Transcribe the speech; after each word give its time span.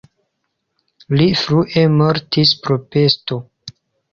Li 1.19 1.27
frue 1.41 1.83
mortis 1.99 2.55
pro 2.65 2.79
pesto. 2.97 3.39